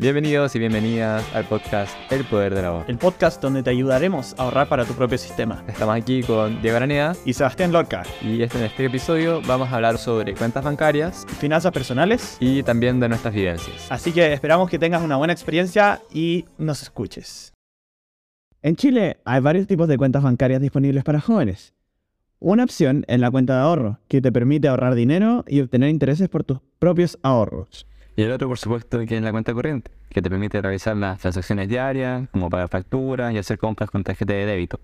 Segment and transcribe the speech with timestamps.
[0.00, 2.86] Bienvenidos y bienvenidas al podcast El Poder del Ahorro.
[2.88, 5.62] el podcast donde te ayudaremos a ahorrar para tu propio sistema.
[5.68, 9.76] Estamos aquí con Diego Araneda Y Sebastián Lorca, y este- en este episodio vamos a
[9.76, 12.38] hablar sobre cuentas bancarias finanzas personales.
[12.40, 13.90] y también de nuestras vivencias.
[13.90, 17.52] Así que esperamos que tengas una buena experiencia y nos escuches.
[18.62, 21.74] En Chile hay varios tipos de cuentas bancarias disponibles para jóvenes.
[22.38, 26.30] Una opción es la cuenta de ahorro, que te permite ahorrar dinero y obtener intereses
[26.30, 27.86] por tus propios ahorros.
[28.16, 31.20] Y el otro, por supuesto, que es la cuenta corriente, que te permite realizar las
[31.20, 34.80] transacciones diarias, como pagar facturas y hacer compras con tarjeta de débito.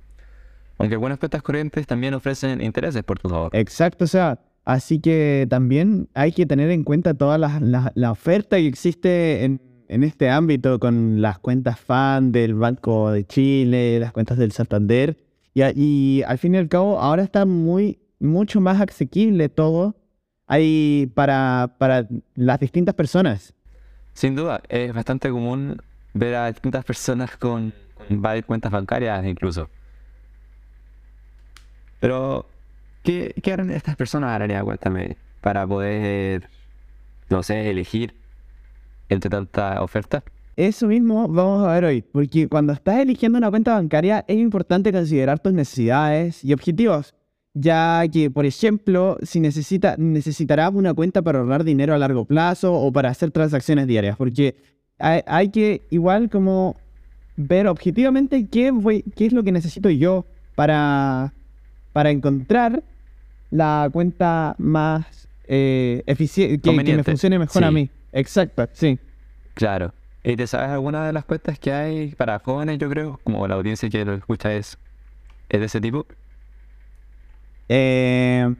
[0.79, 3.59] Aunque algunas cuentas corrientes también ofrecen intereses por tus ahorros.
[3.59, 7.59] Exacto, o sea, así que también hay que tener en cuenta toda la,
[7.95, 13.25] la- oferta que existe en, en este ámbito con las cuentas FAN del Banco de
[13.27, 15.17] Chile, las cuentas del Santander.
[15.55, 19.97] Y al fin y al cabo, ahora está muy, mucho más asequible todo
[20.47, 23.55] ahí para, para las distintas personas.
[24.13, 25.77] Sin duda, es bastante común
[26.15, 29.69] ver a distintas personas con, con varias cuentas bancarias incluso.
[32.01, 32.47] Pero,
[33.03, 34.63] ¿qué, qué harán estas personas, Arania?
[34.63, 36.49] Cuéntame, para poder,
[37.29, 38.15] no sé, elegir
[39.09, 40.23] entre tanta oferta.
[40.57, 44.91] Eso mismo vamos a ver hoy, porque cuando estás eligiendo una cuenta bancaria es importante
[44.91, 47.15] considerar tus necesidades y objetivos,
[47.59, 52.75] ya que, por ejemplo, si necesita, necesitarás una cuenta para ahorrar dinero a largo plazo
[52.75, 54.57] o para hacer transacciones diarias, porque
[54.99, 56.77] hay, hay que igual como
[57.37, 61.33] ver objetivamente qué, voy, qué es lo que necesito yo para,
[61.95, 62.83] para encontrar
[63.51, 67.89] la cuenta más eh, eficiente, que, que me funcione mejor a mí.
[68.13, 68.99] Exacto, sí.
[69.55, 69.95] Claro.
[70.23, 73.19] ¿Y te sabes alguna de las cuentas que hay para jóvenes, yo creo?
[73.25, 74.77] Como la audiencia que lo escucha es,
[75.49, 76.05] es de ese tipo.
[77.69, 78.55] Eh,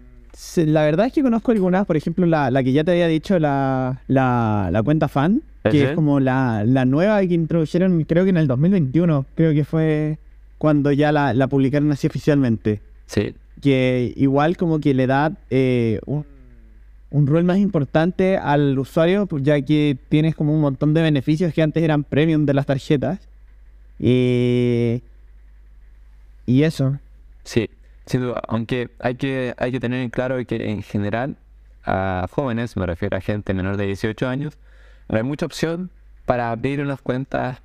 [0.57, 3.39] la verdad es que conozco algunas, por ejemplo, la, la que ya te había dicho,
[3.39, 8.31] la, la, la cuenta fan, que es como la, la nueva que introdujeron, creo que
[8.31, 10.19] en el 2021, creo que fue
[10.59, 12.81] cuando ya la, la publicaron así oficialmente.
[13.07, 13.35] Sí.
[13.61, 16.25] Que igual como que le da eh, un,
[17.11, 21.53] un rol más importante al usuario, pues, ya que tienes como un montón de beneficios
[21.53, 23.29] que antes eran premium de las tarjetas.
[23.99, 25.03] Y,
[26.45, 26.99] y eso.
[27.45, 27.71] Sí,
[28.07, 28.43] sin duda.
[28.49, 31.37] Aunque hay que, hay que tener en claro que en general
[31.85, 34.59] a jóvenes, me refiero a gente menor de 18 años,
[35.09, 35.91] hay mucha opción
[36.25, 37.63] para abrir unas cuentas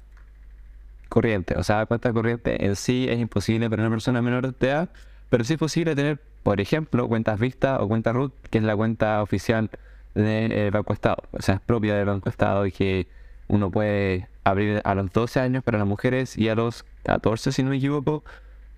[1.09, 1.57] corrientes.
[1.57, 4.89] O sea, cuenta corriente en sí es imposible para una persona menor de edad,
[5.29, 8.75] pero sí es posible tener, por ejemplo, cuentas Vista o cuenta RUT, que es la
[8.75, 9.69] cuenta oficial
[10.13, 11.23] del Banco Estado.
[11.31, 13.07] O sea, es propia del Banco Estado y que
[13.47, 17.63] uno puede abrir a los 12 años para las mujeres y a los 14, si
[17.63, 18.23] no me equivoco,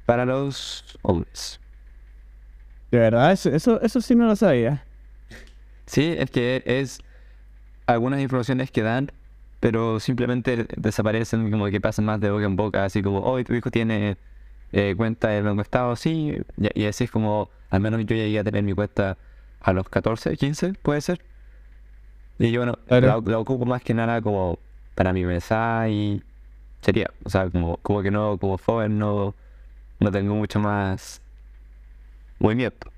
[0.05, 1.59] para los hombres.
[2.91, 4.85] De verdad, eso, eso, eso sí no lo sabía.
[5.85, 6.99] Sí, es que es
[7.87, 9.11] algunas informaciones que dan,
[9.59, 13.53] pero simplemente desaparecen, como que pasan más de boca en boca, así como, hoy tu
[13.53, 14.17] hijo tiene
[14.71, 18.39] eh, cuenta del Banco Estado, sí, y, y así es como, al menos yo llegué
[18.39, 19.17] a tener mi cuenta
[19.61, 21.25] a los 14, 15, puede ser.
[22.39, 23.21] Y yo, bueno, Claro.
[23.25, 24.59] la, la ocupo más que nada como
[24.95, 26.23] para mi mensaje y
[26.81, 29.35] sería, o sea, como, como que no, como joven no,
[30.03, 31.21] no tengo mucho más
[32.39, 32.91] movimiento.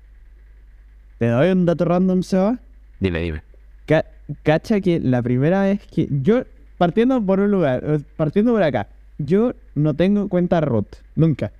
[1.18, 2.58] Te doy un dato random, Seba.
[3.00, 3.42] Dime, dime.
[3.86, 4.04] Ca-
[4.42, 6.42] cacha que la primera vez que yo,
[6.78, 11.52] partiendo por un lugar, eh, partiendo por acá, yo no tengo cuenta ROT, nunca.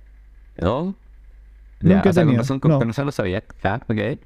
[0.59, 0.95] ¿No?
[1.81, 2.79] Nunca ya, o sea, con razón, con, no.
[2.79, 3.43] razón lo sabía.
[3.63, 4.19] Ya, ok.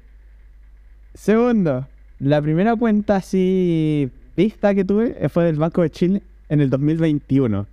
[1.14, 1.86] Segundo,
[2.18, 6.70] la primera cuenta así vista que tuve eh, fue del Banco de Chile en el
[6.70, 7.66] 2021.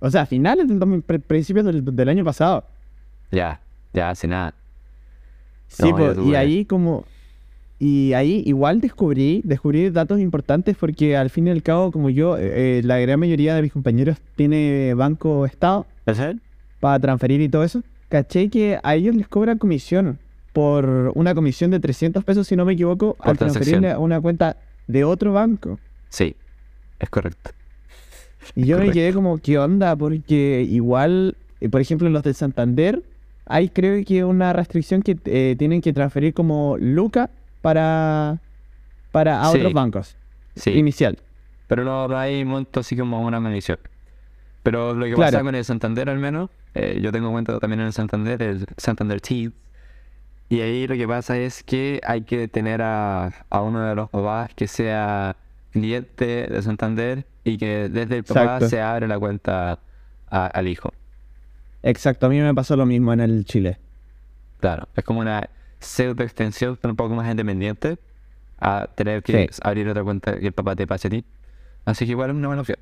[0.00, 2.64] O sea, finales del 2000, pre- principios del, del año pasado.
[3.30, 3.60] Ya,
[3.92, 4.54] ya, hace nada.
[5.66, 7.04] Sí, No, po, y ahí como...
[7.80, 12.36] Y ahí igual descubrí, descubrí datos importantes porque al fin y al cabo, como yo,
[12.36, 15.86] eh, eh, la gran mayoría de mis compañeros tiene Banco Estado
[16.80, 17.84] para transferir y todo eso.
[18.08, 20.18] Caché que a ellos les cobran comisión
[20.52, 24.20] por una comisión de 300 pesos, si no me equivoco, Por al transferirle a una
[24.20, 24.56] cuenta
[24.88, 25.78] de otro banco.
[26.08, 26.34] Sí,
[26.98, 27.52] es correcto.
[28.56, 29.94] Y yo me quedé como, ¿qué onda?
[29.94, 33.02] Porque igual, eh, por ejemplo, los del Santander,
[33.48, 37.30] hay creo que una restricción que eh, tienen que transferir como Luca
[37.62, 38.40] para,
[39.10, 40.16] para a Sí, otros bancos.
[40.54, 41.18] Sí, Inicial.
[41.66, 43.78] pero no, hay monto así como una medición.
[44.62, 45.32] Pero lo que Claro.
[45.32, 48.66] pasa con el Santander al menos, eh, yo tengo cuenta también en el Santander, el
[48.76, 49.50] Santander T.
[50.50, 54.08] Y ahí lo que pasa es que hay que tener a, a uno de los
[54.10, 55.36] papás que sea
[55.70, 58.68] cliente de Santander y que desde el papá Exacto.
[58.68, 59.78] se abre la cuenta
[60.30, 60.92] a- al hijo.
[61.82, 63.78] Exacto, a mí me pasó lo mismo en el Chile.
[64.60, 65.48] Claro, es como una
[65.78, 67.98] pseudo extensión, pero un poco más independiente
[68.58, 69.60] a tener que Sí.
[69.62, 71.24] abrir otra cuenta que el papá te pase a ti.
[71.84, 72.78] Así que igual es una buena opción.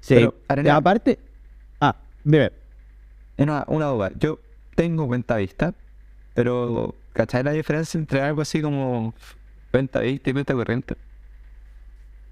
[0.00, 0.14] Sí.
[0.14, 1.18] Pero, Y Arena- aparte.
[1.80, 2.52] Ah, dime.
[3.38, 4.12] Una, una duda.
[4.16, 4.38] Yo
[4.76, 5.74] tengo cuenta vista,
[6.34, 9.14] pero ¿cachai la diferencia entre algo así como
[9.72, 10.94] cuenta vista y cuenta corriente?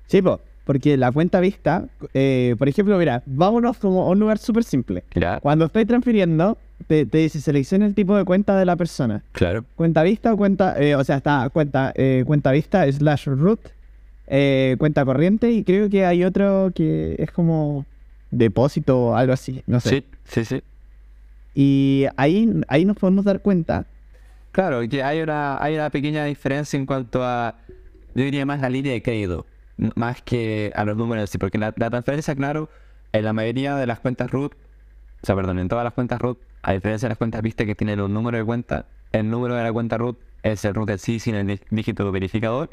[0.06, 4.38] Sí, po, porque la cuenta vista, eh, por ejemplo, mira, vámonos como a un lugar
[4.38, 5.04] súper simple.
[5.14, 6.56] Ya, Cuando estoy transfiriendo,
[6.86, 9.22] te, te dice selecciona el tipo de cuenta de la persona.
[9.32, 9.64] claro.
[9.76, 13.60] Cuenta vista o cuenta, eh, o sea, está cuenta, eh, cuenta vista slash root,
[14.26, 17.84] eh, cuenta corriente y creo que hay otro que es como
[18.30, 19.90] depósito o algo así, no sé.
[19.90, 20.62] Sí, sí, sí.
[21.54, 23.84] Y ahí, ahí nos podemos dar cuenta.
[24.52, 27.56] Claro, que hay una, hay una pequeña diferencia en cuanto a,
[28.14, 29.46] yo diría más la línea de crédito,
[29.76, 32.68] más que a los números, sí, porque la, transferencia, claro,
[33.12, 36.38] en la mayoría de las cuentas root, o sea, perdón, en todas las cuentas root,
[36.62, 39.62] a diferencia de las cuentas viste que tienen un número de cuenta, el número de
[39.62, 42.70] la cuenta root es el root en sí sin el dí- dígito verificador,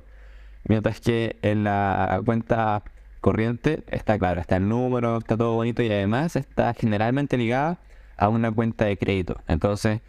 [0.68, 2.84] mientras que en la cuenta
[3.22, 7.80] corriente está claro, está el número, está todo bonito y además está generalmente ligada
[8.18, 9.38] a una cuenta de crédito.
[9.48, 10.02] Entonces,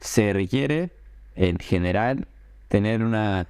[0.00, 0.90] se requiere
[1.34, 2.26] en general
[2.68, 3.46] tener una,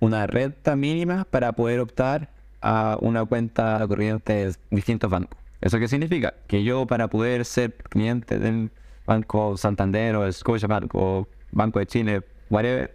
[0.00, 5.38] una renta mínima para poder optar a una cuenta corriente de distintos bancos.
[5.60, 6.34] ¿Eso qué significa?
[6.46, 8.70] Que yo para poder ser cliente del
[9.06, 12.94] Banco Santander o Scotiabank o Banco de Chile, whatever,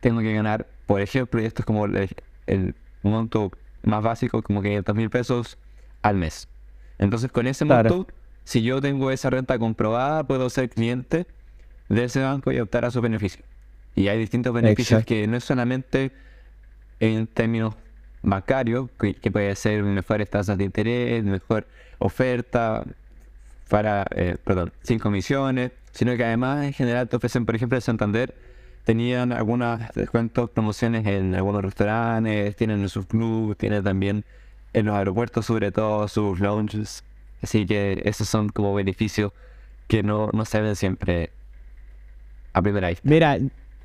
[0.00, 2.08] tengo que ganar, por ejemplo, y esto es como el,
[2.46, 3.52] el monto
[3.82, 5.58] más básico, como 500 mil pesos
[6.02, 6.48] al mes.
[6.98, 7.90] Entonces con ese Claro.
[7.96, 8.12] monto,
[8.44, 11.26] si yo tengo esa renta comprobada, puedo ser cliente
[11.88, 13.44] de ese banco y optar a sus beneficios.
[13.94, 15.08] Y hay distintos beneficios Exacto.
[15.08, 16.12] que no es solamente
[17.02, 17.74] en términos
[18.22, 21.66] bancarios, que, que puede ser mejores tasas de interés, mejor
[21.98, 22.84] oferta
[23.68, 27.82] para, eh, perdón, sin comisiones, sino que además en general te ofrecen, por ejemplo, el
[27.82, 28.34] Santander,
[28.84, 34.24] tenían algunos descuentos, promociones en algunos restaurantes, tienen en sus clubes, tienen también
[34.72, 37.02] en los aeropuertos sobre todo sus lounges.
[37.42, 39.32] Así que esos son como beneficios
[39.88, 41.30] que no, no se ven siempre
[42.52, 43.08] a primera vista.
[43.08, 43.38] Mira,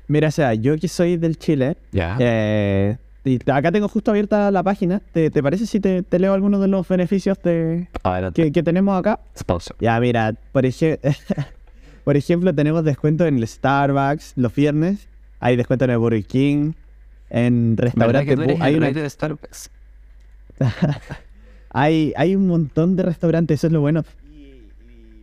[0.06, 4.62] mira, o sea, yo que soy del Chile, eh, y acá tengo justo abierta la
[4.62, 5.00] página.
[5.12, 7.88] ¿Te, te parece si te, te leo algunos de los beneficios de,
[8.34, 9.20] que, que tenemos acá?
[9.38, 9.76] Sponsor.
[9.80, 10.98] Ya, mira, por, eje-
[12.04, 15.08] por ejemplo, tenemos descuento en el Starbucks los viernes.
[15.40, 16.72] Hay descuento en el Burger King.
[17.30, 17.92] En ¿Verdad
[18.24, 18.60] restaurantes.
[18.60, 19.70] hay, una- de Starbucks?
[21.70, 24.04] hay, hay un montón de restaurantes, eso es lo bueno.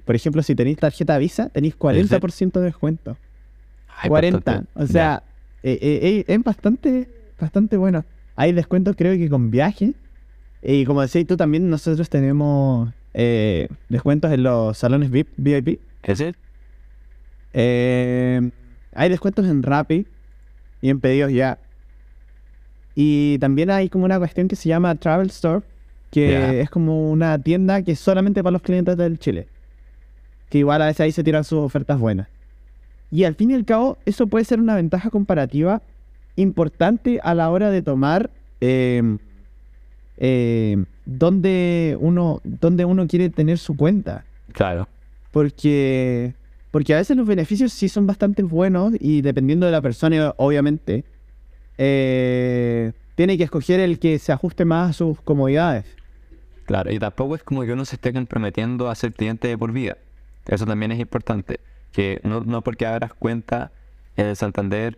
[0.06, 3.18] Por ejemplo, si tenéis tarjeta Visa, tenéis 40% de descuento.
[3.98, 4.38] Ay, 40.
[4.38, 4.70] bastante.
[4.76, 5.24] O sea,
[5.64, 7.10] eh, eh, eh, es bastante,
[7.46, 8.04] bastante bueno.
[8.36, 9.94] Hay descuentos creo que con viaje.
[10.62, 15.80] Y como decías tú también, nosotros tenemos eh, descuentos en los salones VIP, VIP.
[16.04, 16.36] ¿Es el?
[17.54, 18.52] Eh,
[18.94, 20.06] hay descuentos en Rappi
[20.82, 21.60] y en pedidos ya.
[22.96, 25.62] Y también hay como una cuestión que se llama Travel Store,
[26.12, 29.48] que es como una tienda que es solamente para los clientes del Chile.
[30.50, 32.28] Que igual a veces ahí se tiran sus ofertas buenas.
[33.12, 35.82] Y al fin y al cabo, eso puede ser una ventaja comparativa
[36.36, 38.30] importante a la hora de tomar
[38.62, 39.18] eh,
[40.18, 44.26] eh, dónde, uno, dónde uno quiere tener su cuenta.
[44.52, 44.88] Claro.
[45.32, 46.34] Porque,
[46.72, 51.04] porque a veces los beneficios sí son bastante buenos y dependiendo de la persona, obviamente,
[51.78, 55.86] eh, tiene que escoger el que se ajuste más a sus comodidades.
[56.66, 59.72] Claro, y tampoco es como que uno se esté comprometiendo a ser cliente de por
[59.72, 59.98] vida.
[60.48, 61.60] Eso también es importante.
[61.92, 63.72] Que no, no porque abras cuenta
[64.18, 64.98] en el Santander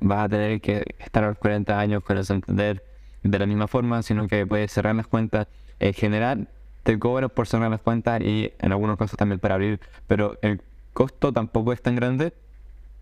[0.00, 2.84] vas a tener que estar los 40 años con el Santander
[3.22, 5.48] de la misma forma, sino que puedes cerrar las cuentas.
[5.78, 6.48] En general,
[6.82, 10.62] te cobran por cerrar las cuentas y en algunos casos también para abrir, pero el
[10.92, 12.32] costo tampoco es tan grande.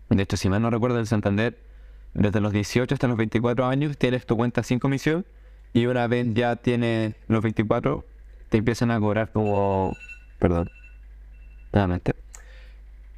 [0.09, 1.57] De hecho, si mal no recuerdo, el Santander,
[2.13, 5.25] desde los 18 hasta los 24 años, tienes tu cuenta sin comisión
[5.73, 8.05] y una vez ya tienes los 24,
[8.49, 9.95] te empiezan a cobrar como.
[10.39, 10.69] Perdón.
[11.73, 12.15] Nuevamente.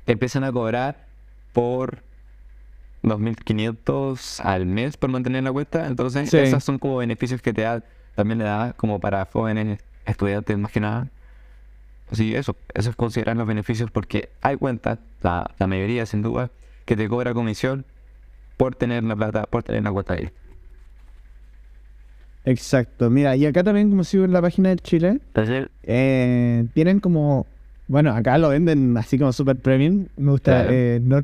[0.05, 1.07] Te empiezan a cobrar
[1.53, 2.03] por
[3.03, 5.87] 2.500 al mes por mantener la cuenta.
[5.87, 6.37] Entonces, Sí.
[6.37, 7.83] esos son como beneficios que te da,
[8.15, 11.07] también le da como para jóvenes estudiantes más que nada.
[12.11, 16.49] Así, eso, eso es considerar los beneficios porque hay cuentas, la, la mayoría sin duda,
[16.85, 17.85] que te cobra comisión
[18.55, 20.29] por tener la plata, por tener la cuenta ahí.
[22.45, 23.09] Exacto.
[23.09, 25.19] Mira, y acá también, como sigo en la página de Chile,
[25.83, 27.45] eh, tienen como.
[27.87, 30.07] Bueno, acá lo venden así como super premium.
[30.15, 30.51] Me gusta.
[30.61, 30.69] Claro.
[30.71, 31.23] eh, no,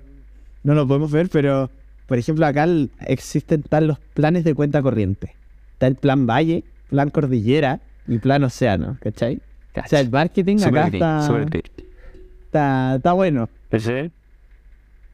[0.63, 1.69] no lo podemos ver, pero
[2.07, 2.67] por ejemplo, acá
[3.07, 5.35] existen tal los planes de cuenta corriente.
[5.73, 9.41] Está el plan Valle, plan Cordillera y plan Océano, ¿cachai?
[9.75, 11.19] O sea, el marketing Super acá green, está,
[12.45, 13.49] está, está bueno.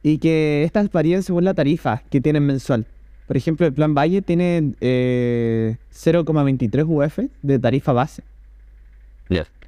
[0.02, 2.86] Y que estas varían según la tarifa que tienen mensual.
[3.26, 8.24] Por ejemplo, el plan Valle tiene eh, 0,23 UF de tarifa base.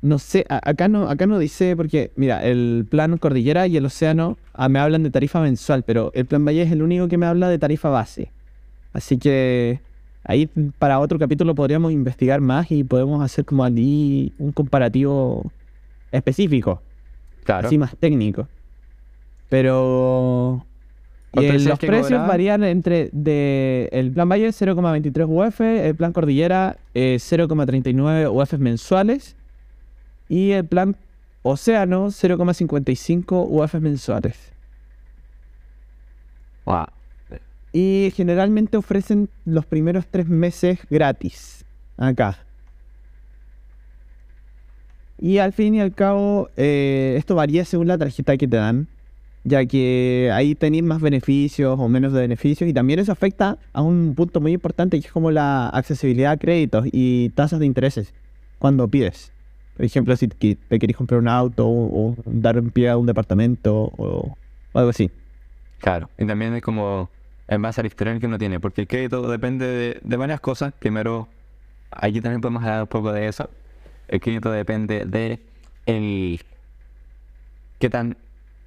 [0.04, 3.84] No sé, a- acá no, acá no dice, porque, mira, el plan Cordillera y el
[3.86, 7.18] Océano ah, me hablan de tarifa mensual, pero el plan Valle es el único que
[7.18, 8.32] me habla de tarifa base.
[8.92, 9.78] Así que
[10.24, 10.48] ahí
[10.80, 15.52] para otro capítulo podríamos investigar más y podemos hacer como allí un comparativo
[16.10, 16.82] específico,
[17.44, 17.68] Claro.
[17.68, 18.48] así más técnico.
[19.48, 20.66] Pero
[21.28, 25.94] y ¿Cuánto el- decías los precios varían entre de el plan Valle 0,23 UF, el
[25.94, 29.36] plan Cordillera eh, 0,39 UF mensuales
[30.32, 30.96] y el plan
[31.42, 34.34] Océano 0,55 UF mensuales.
[36.64, 36.86] Wow.
[37.74, 41.66] Y generalmente ofrecen los primeros tres meses gratis
[41.98, 42.38] acá.
[45.18, 48.88] Y al fin y al cabo, eh, esto varía según la tarjeta que te dan,
[49.44, 53.82] ya que ahí tenéis más beneficios o menos de beneficios, y también eso afecta a
[53.82, 58.14] un punto muy importante que es como la accesibilidad a créditos y tasas de intereses
[58.58, 59.30] cuando pides.
[59.76, 63.92] Por ejemplo, si te querés comprar un auto o, dar en pie a un departamento
[63.96, 64.36] o,
[64.74, 65.10] algo así.
[65.78, 66.10] Claro.
[66.18, 67.10] Y también es como
[67.48, 70.72] en base al que uno tiene, porque el crédito depende de, de varias cosas.
[70.78, 71.28] Primero,
[71.90, 73.50] aquí también podemos hablar un poco de eso.
[74.08, 75.40] El crédito depende de
[75.86, 76.40] el
[77.78, 78.16] qué tan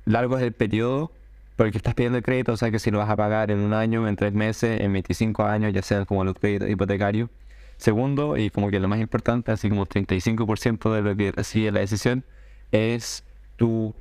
[0.06, 1.12] largo es el periodo
[1.56, 3.50] por el que estás pidiendo el crédito, o sea que si lo vas a pagar
[3.50, 7.30] en un año, en tres meses, en 25 años, ya sean como los créditos hipotecarios.
[7.78, 11.82] Segundo, y como que lo más importante, así como 35% de lo que recibe la
[11.82, 12.24] decisión,
[12.72, 13.24] es
[13.58, 13.94] tu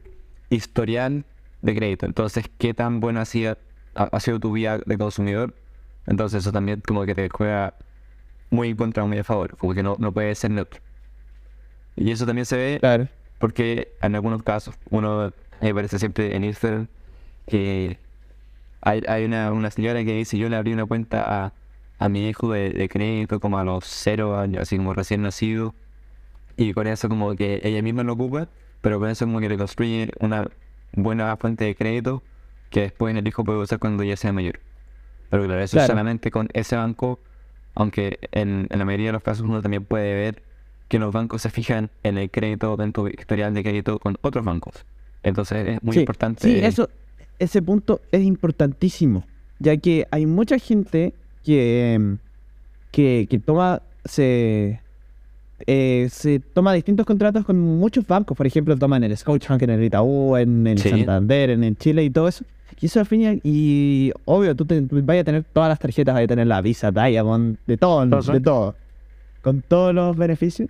[0.50, 1.24] historial
[1.62, 2.06] de crédito.
[2.06, 3.58] Entonces, ¿qué tan buena ha sido,
[3.94, 5.54] ha, sido tu vida de consumidor?
[6.06, 7.74] Entonces, eso también como que te juega
[8.50, 10.80] muy en contra o muy a favor, como que no, no puede ser neutro.
[11.96, 13.08] Y eso también se ve Claro.
[13.38, 16.88] porque en algunos casos, uno me parece siempre en Instagram
[17.46, 17.98] que
[18.80, 21.52] hay, hay una, una señora que dice, yo le abrí una cuenta a,
[22.04, 25.74] a mi hijo de, de crédito como a los cero años, así como recién nacido,
[26.56, 28.48] y con eso como que ella misma lo ocupa,
[28.80, 30.48] pero con eso como que le construye una
[30.92, 32.22] buena fuente de crédito
[32.70, 34.60] que después el hijo puede usar cuando ya sea mayor.
[35.30, 35.86] Pero claro, eso Claro.
[35.88, 37.18] solamente con ese banco,
[37.74, 40.42] aunque en, en la mayoría de los casos uno también puede ver
[40.88, 44.44] que los bancos se fijan en el crédito, en tu historial de crédito con otros
[44.44, 44.84] bancos.
[45.22, 46.42] Entonces es muy Sí, importante.
[46.42, 46.90] Sí, eso,
[47.38, 49.24] ese punto es importantísimo,
[49.58, 52.18] ya que hay mucha gente que, em,
[52.90, 54.80] que, que toma, se,
[55.66, 59.84] eh, se toma distintos contratos con muchos bancos, por ejemplo, toman el Scotiabank, en el
[59.84, 60.90] Itaú, en el Sí.
[60.90, 62.44] Santander, en el Chile y todo eso.
[62.80, 66.14] Y eso al fin y, obvio, tú, te, tú vayas a tener todas las tarjetas,
[66.14, 68.74] vayas a tener la Visa, Diamond, de todo, Todo de todo,
[69.42, 70.68] con todos los beneficios.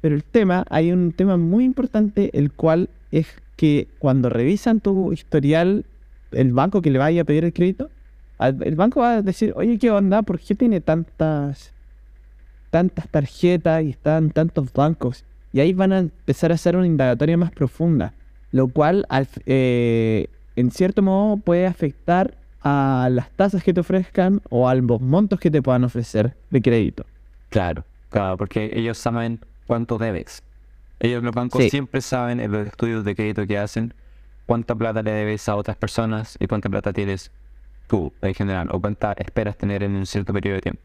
[0.00, 3.26] Pero el tema, hay un tema muy importante, el cual es
[3.56, 5.84] que cuando revisan tu historial,
[6.32, 7.90] el banco que le vaya a pedir el crédito,
[8.48, 10.22] el banco va a decir, oye, ¿qué onda?
[10.22, 11.72] ¿Por qué tiene tantas,
[12.70, 15.24] tantas tarjetas y están tantos bancos?
[15.52, 18.14] Y ahí van a empezar a hacer una indagatoria más profunda,
[18.52, 19.06] lo cual
[19.46, 25.00] eh, en cierto modo puede afectar a las tasas que te ofrezcan o a los
[25.00, 27.04] montos que te puedan ofrecer de crédito.
[27.50, 30.42] Claro, claro, porque ellos saben cuánto debes.
[31.00, 31.70] Ellos, los bancos, Sí.
[31.70, 33.92] siempre saben en los estudios de crédito que hacen
[34.46, 37.30] cuánta plata le debes a otras personas y cuánta plata tienes
[37.92, 40.82] tú en general o cuánta esperas tener en un cierto periodo de tiempo.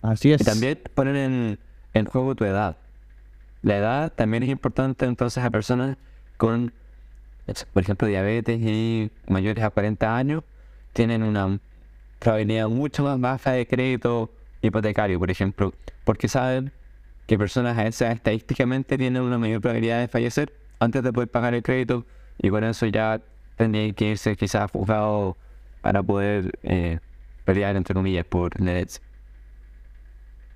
[0.00, 0.40] Así es.
[0.40, 1.58] Y también poner en,
[1.92, 2.78] en juego tu edad.
[3.60, 5.98] La edad también es importante entonces a personas
[6.38, 6.72] con,
[7.74, 10.42] por ejemplo, diabetes y mayores a 40 años
[10.94, 11.60] tienen una
[12.18, 15.74] probabilidad mucho más baja de crédito hipotecario, por ejemplo,
[16.04, 16.72] porque saben
[17.26, 21.28] que personas a esa edad estadísticamente tienen una mayor probabilidad de fallecer antes de poder
[21.28, 22.06] pagar el crédito
[22.38, 23.20] y con eso ya
[23.60, 25.36] tendrían que irse quizás juzgado
[25.82, 26.98] para poder eh,
[27.44, 29.02] pelear entre comillas por herencia.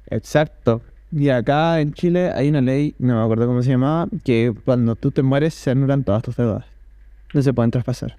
[0.08, 0.80] Exacto.
[1.12, 4.96] Y acá en Chile hay una ley, no me acuerdo cómo se llamaba, que cuando
[4.96, 6.64] tú te mueres se anulan todas tus deudas.
[7.34, 8.16] No se pueden traspasar,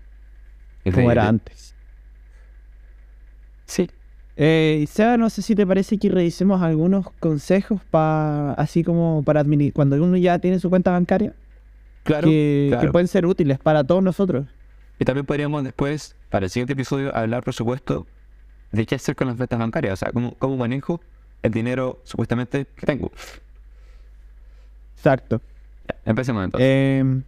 [0.93, 1.73] como era antes.
[3.65, 3.89] Sí,
[4.37, 9.39] Eh, Seba, no sé si te parece que revisemos algunos consejos para, así como para
[9.39, 11.33] administrar, cuando uno ya tiene su cuenta bancaria,
[12.03, 12.27] claro.
[12.27, 14.45] que, pueden ser útiles para todos nosotros.
[14.99, 18.07] Y también podríamos después, para el siguiente episodio, hablar, por supuesto,
[18.71, 19.93] de qué hacer con las ventas bancarias.
[19.93, 21.01] O sea, cómo, cómo manejo
[21.43, 23.11] el dinero supuestamente que tengo.
[24.97, 25.41] Exacto.
[25.87, 26.67] Ya, empecemos entonces.
[26.69, 27.23] Em,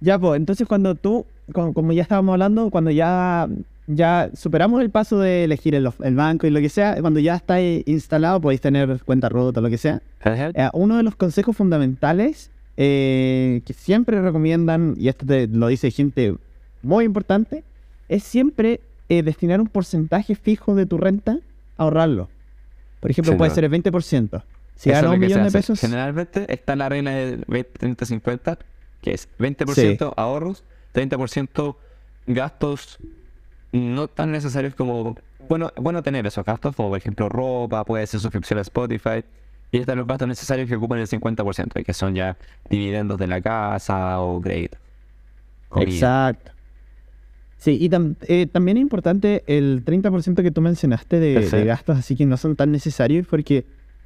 [0.00, 3.48] ya, pues, entonces cuando tú, como, como ya estábamos hablando, cuando ya,
[3.86, 7.36] ya superamos el paso de elegir el, el banco y lo que sea, cuando ya
[7.36, 10.02] está instalado, podéis tener cuenta rota o lo que sea.
[10.24, 15.90] Eh, uno de los consejos fundamentales eh, que siempre recomiendan, y esto te lo dice
[15.90, 16.34] gente
[16.86, 17.64] muy importante,
[18.08, 21.38] es siempre eh, destinar un porcentaje fijo de tu renta
[21.76, 22.28] a ahorrarlo.
[23.00, 24.42] Por ejemplo, puede ser el 20%.
[24.74, 28.58] Si Eso es gana lo un millón de pesos, Generalmente está la regla del 20-30-50,
[29.00, 30.64] que es 20% ahorros,
[30.94, 31.76] 30%
[32.26, 32.98] gastos
[33.72, 35.16] no tan necesarios como...
[35.48, 39.24] Bueno, bueno tener esos gastos, como por ejemplo ropa, puede ser suscripción a Spotify,
[39.70, 42.36] y están los gastos necesarios que ocupan el 50%, que son ya
[42.68, 44.78] dividendos de la casa o crédito.
[45.76, 46.55] Exacto.
[47.58, 51.98] Sí, y tam- eh, también es importante el 30% que tú mencionaste de, de gastos,
[51.98, 53.64] así que no son tan necesarios, porque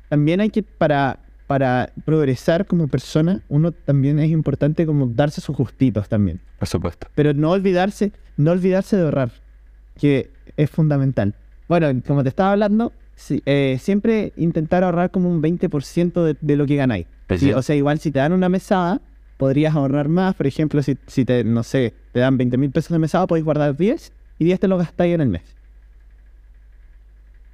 [0.09, 5.57] también hay que, para, para progresar como persona, uno también es importante como darse sus
[5.57, 6.41] gustitos también.
[6.59, 7.09] Por supuesto.
[7.15, 9.33] Pero no olvidarse, no olvidarse de ahorrar,
[9.99, 11.35] que es fundamental.
[11.69, 16.57] Bueno, como te estaba hablando, sí, eh, siempre intentar ahorrar como un 20% de, de
[16.57, 17.07] lo que ganáis.
[17.27, 17.53] Pues sí.
[17.53, 19.01] o sea, igual si te dan una mesada,
[19.41, 20.35] podrías ahorrar más.
[20.35, 23.45] Por ejemplo, si, si te, no sé, te dan 20 mil pesos de mesada, podéis
[23.45, 25.57] guardar 10 y 10 te lo gastáis en el mes.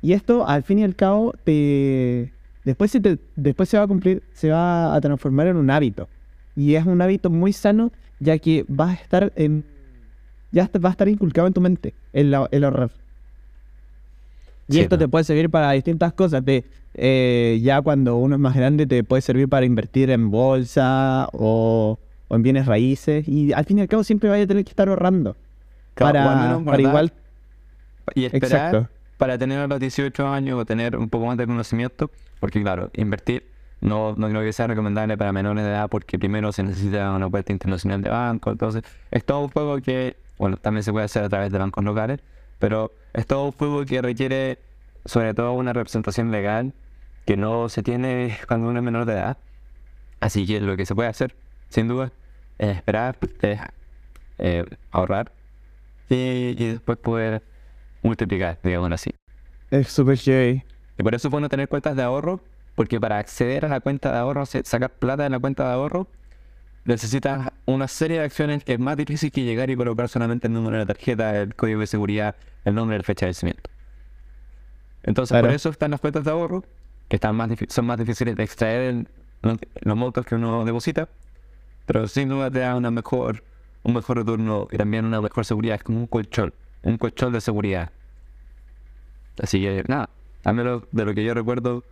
[0.03, 2.33] Y esto, al fin y al cabo, te...
[2.65, 6.09] Después, se te, después se va a cumplir, se va a transformar en un hábito.
[6.57, 9.65] Y es un hábito muy sano, ya que vas a estar en...
[10.51, 12.91] Ya va a estar inculcado en tu mente el, el ahorrar.
[14.69, 15.01] Y Sí, esto ¿no?
[15.01, 16.45] te puede servir para distintas cosas.
[16.45, 21.29] Te, eh, ya cuando uno es más grande te puede servir para invertir en bolsa
[21.33, 23.29] o, o en bienes raíces.
[23.29, 25.37] Y al fin y al cabo siempre vaya a tener que estar ahorrando.
[25.95, 27.13] Claro, para, igual...
[28.15, 28.89] Y esperar Exacto.
[29.17, 32.91] para tener a los 18 años o tener un poco más de conocimiento, porque claro,
[32.95, 33.45] invertir
[33.81, 37.29] no, no creo que sea recomendable para menores de edad porque primero se necesita una
[37.29, 41.25] cuenta internacional de banco, entonces es todo un juego que, bueno, también se puede hacer
[41.25, 42.21] a través de bancos locales,
[42.59, 44.59] pero es todo un juego que requiere
[45.05, 46.75] sobre todo una representación legal
[47.25, 49.39] que no se tiene cuando uno es menor de edad.
[50.21, 51.37] Así que lo que se puede hacer,
[51.69, 52.13] sin duda,
[52.59, 53.61] es esperar, es
[54.39, 55.33] eh, ahorrar
[56.09, 56.15] y,
[56.57, 57.43] y después poder
[58.03, 59.11] multiplicar, digamos así.
[59.71, 60.65] Es súper chévere.
[60.99, 62.41] Y por eso es bueno tener cuentas de ahorro,
[62.75, 66.09] porque para acceder a la cuenta de ahorro, sacar plata de la cuenta de ahorro,
[66.85, 70.53] necesitas una serie de acciones que es más difícil que llegar y colocar solamente el
[70.53, 73.71] número de la tarjeta, el código de seguridad, el nombre y la fecha de vencimiento.
[75.03, 76.65] Entonces, por eso están las cuentas de ahorro,
[77.09, 79.09] que están más son más difíciles de extraer en
[79.43, 81.09] los, los montos que uno deposita,
[81.87, 83.45] pero sin duda te da una mejor,
[83.85, 85.77] un mejor retorno y también una mejor seguridad.
[85.77, 86.53] Es como un colchón,
[86.83, 87.91] un colchón de seguridad.
[89.41, 90.09] Así que nada,
[90.45, 91.85] al menos de lo que yo recuerdo,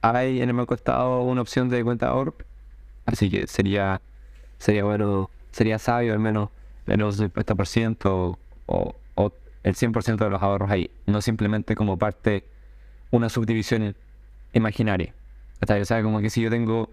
[0.00, 2.34] hay en el Estado una opción de cuenta de ahorro.
[3.06, 4.00] Así que sería,
[4.58, 6.50] sería bueno, sería sabio al menos
[6.86, 10.90] menos el 50% o, o el 100% de los ahorros ahí.
[11.06, 12.44] No simplemente como parte,
[13.10, 13.96] una subdivisión
[14.52, 15.14] imaginaria.
[15.62, 16.90] O sea, como que si yo tengo,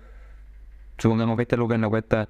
[0.97, 2.29] supongamos 20 lucas en la cuenta,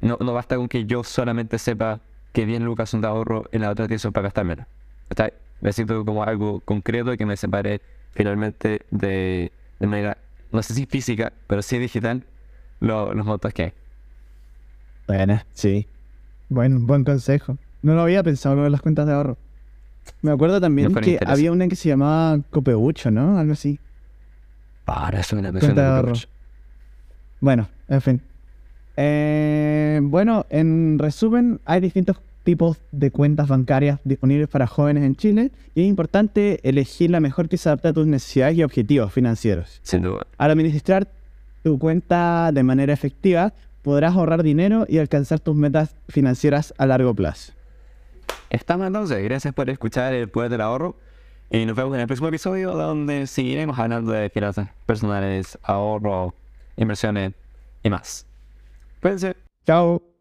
[0.00, 2.00] no, no basta con que yo solamente sepa
[2.32, 4.66] que 10 lucas son de ahorro y las otras 10 son para gastármelas.
[5.10, 5.30] ¿Está?
[5.60, 7.80] Necesito como algo concreto que me separe
[8.12, 10.18] finalmente de, de manera,
[10.50, 12.24] no sé si física, pero sí digital,
[12.80, 13.72] lo- los montos que hay.
[15.06, 15.86] Bueno, sí.
[16.48, 17.58] Bueno, buen consejo.
[17.82, 19.36] No lo había pensado lo de las cuentas de ahorro.
[20.20, 21.28] Me acuerdo también No que interés.
[21.32, 23.38] había una que se llamaba Copeucho, ¿no?
[23.38, 23.78] Algo así.
[24.84, 26.12] Para eso me Cuenta de ahorro.
[27.40, 28.20] Bueno, en fin.
[28.96, 35.52] Eh, bueno, en resumen, hay distintos tipos de cuentas bancarias disponibles para jóvenes en Chile
[35.74, 39.80] y es importante elegir la mejor que se adapte a tus necesidades y objetivos financieros.
[39.82, 40.26] Sin duda.
[40.38, 41.08] Al administrar
[41.62, 43.52] tu cuenta de manera efectiva,
[43.82, 47.52] podrás ahorrar dinero y alcanzar tus metas financieras a largo plazo.
[48.50, 50.96] Estamos entonces, gracias por escuchar el Poder del Ahorro
[51.50, 56.34] y nos vemos en el próximo episodio donde seguiremos hablando de finanzas personales, ahorro,
[56.76, 57.32] inversiones
[57.82, 58.26] y más.
[59.00, 59.36] Cuídense.
[59.66, 60.11] Chao.